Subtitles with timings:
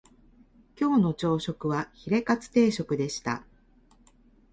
[0.79, 3.45] 今日の朝食はヒレカツ定食でした